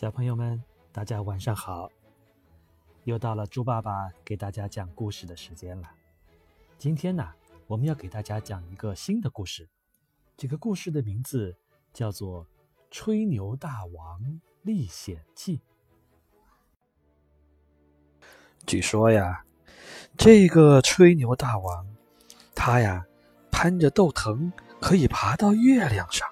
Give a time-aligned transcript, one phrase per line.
[0.00, 1.90] 小朋友们，大家晚上好！
[3.02, 5.90] 又到了猪爸爸给大家讲故事的时间了。
[6.78, 7.28] 今天呢，
[7.66, 9.68] 我们要给大家讲一个新的故事。
[10.36, 11.56] 这个故事的名字
[11.92, 12.44] 叫做
[12.92, 15.60] 《吹牛大王历险记》。
[18.64, 19.44] 据说呀，
[20.16, 21.84] 这个吹牛大王，
[22.54, 23.04] 他呀
[23.50, 26.28] 攀着豆藤可以爬到月亮上，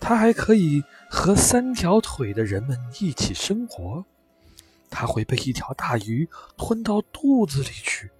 [0.00, 0.82] 他还可以。
[1.10, 4.04] 和三条腿的人们一起生活，
[4.90, 8.10] 他会被一条大鱼吞到肚子里去，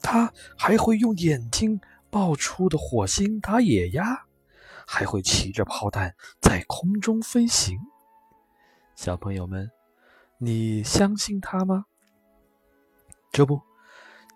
[0.00, 4.24] 他还会用眼睛爆出的火星打野鸭，
[4.86, 7.78] 还会骑着炮弹在空中飞行。
[8.94, 9.70] 小朋友们，
[10.38, 11.84] 你相信他吗？
[13.30, 13.60] 这不，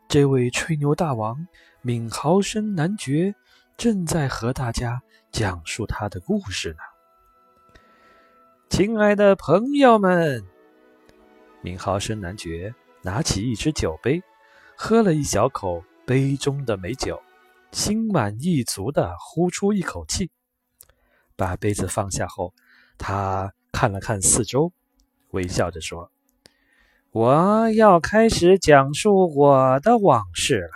[0.06, 1.46] 这位吹牛大王
[1.80, 3.34] 闵豪生男爵
[3.80, 6.80] 正在和大家讲述他的故事呢。
[8.68, 10.44] 亲爱的朋友们，
[11.62, 14.22] 明豪生男爵拿起一只酒杯，
[14.76, 17.22] 喝了一小口杯中的美酒，
[17.72, 20.30] 心满意足的呼出一口气，
[21.34, 22.52] 把杯子放下后，
[22.98, 24.74] 他看了看四周，
[25.30, 26.12] 微笑着说
[27.12, 30.70] ：“我要开始讲述我的往事了。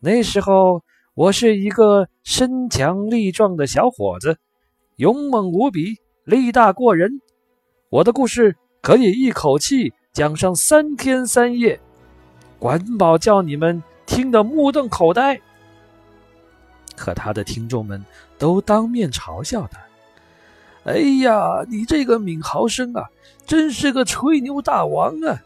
[0.00, 0.84] 那时候，
[1.20, 4.38] 我是一个身强力壮的小伙子，
[4.96, 7.20] 勇猛无比。”力大过人，
[7.90, 11.78] 我的故事可以一口气讲上三天三夜，
[12.58, 15.38] 管保叫你们听得目瞪口呆。
[16.96, 18.02] 可他的听众们
[18.38, 19.78] 都当面嘲笑他
[20.90, 23.04] ：“哎呀，你这个闵豪生啊，
[23.44, 25.42] 真是个吹牛大王啊！”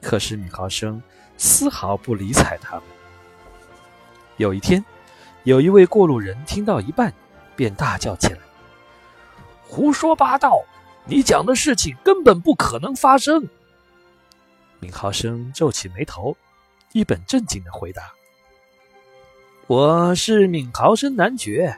[0.00, 1.02] 可是闵豪生
[1.36, 2.84] 丝毫不理睬他们。
[4.36, 4.84] 有一天，
[5.44, 7.12] 有一位过路人听到一半，
[7.54, 8.38] 便大叫起来。
[9.66, 10.62] 胡说八道！
[11.06, 13.46] 你讲的事情根本不可能发生。
[14.80, 16.34] 闵豪生皱起眉头，
[16.92, 18.02] 一本正经的回答
[19.68, 21.76] ：“我是闵豪生男爵，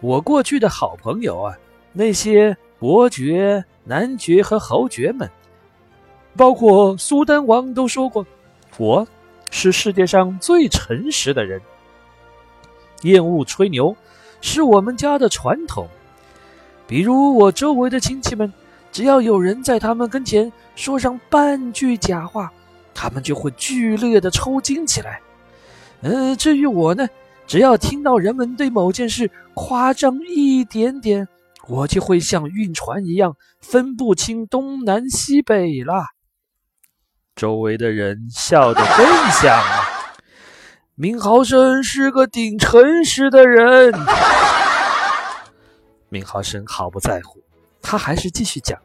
[0.00, 1.54] 我过去的好朋友啊，
[1.92, 5.30] 那些伯爵、男爵和侯爵们，
[6.34, 8.26] 包括苏丹王都说过，
[8.78, 9.06] 我
[9.50, 11.60] 是世界上最诚实的人。
[13.02, 13.96] 厌恶吹牛，
[14.40, 15.88] 是我们家的传统。”
[16.86, 18.52] 比如我周围的亲戚们，
[18.92, 22.52] 只要有人在他们跟前说上半句假话，
[22.94, 25.20] 他们就会剧烈的抽筋起来。
[26.02, 27.08] 嗯，至于我呢，
[27.46, 31.26] 只要听到人们对某件事夸张一点点，
[31.66, 36.04] 我就会像晕船一样分不清东南西北了。
[37.34, 39.85] 周围的人笑得更响了。
[40.98, 43.92] 明豪生是个顶诚实的人。
[46.08, 47.42] 明豪生毫不在乎，
[47.82, 48.78] 他还是继续讲，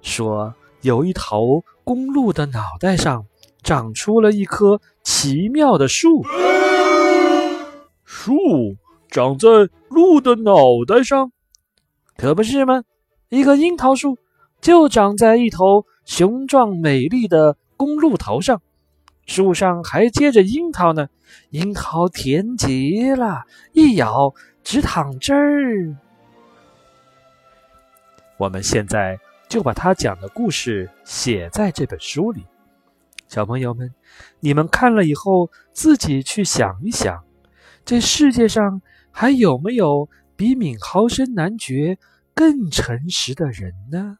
[0.00, 3.26] 说有一头公鹿的脑袋上
[3.62, 6.24] 长出了一棵奇妙的树。
[8.06, 8.38] 树
[9.10, 9.46] 长在
[9.90, 10.54] 鹿的脑
[10.88, 11.30] 袋上，
[12.16, 12.84] 可不是吗？
[13.28, 14.16] 一棵樱桃树
[14.62, 18.62] 就长在一头雄壮美丽的公鹿头上，
[19.26, 21.08] 树上还结着樱桃呢，
[21.50, 25.96] 樱桃甜极了，一咬直淌汁儿。
[28.36, 29.18] 我们现在
[29.48, 32.44] 就把他讲的故事写在这本书里，
[33.28, 33.94] 小朋友们，
[34.40, 37.24] 你们看了以后自己去想一想，
[37.84, 41.96] 这世界上还有没有比闵豪生男爵
[42.34, 44.18] 更诚实的人呢？